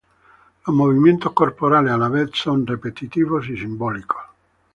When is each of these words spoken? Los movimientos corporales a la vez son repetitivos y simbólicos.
Los 0.65 0.75
movimientos 0.75 1.31
corporales 1.33 1.93
a 1.93 1.97
la 1.99 2.09
vez 2.09 2.31
son 2.33 2.65
repetitivos 2.65 3.47
y 3.49 3.55
simbólicos. 3.55 4.17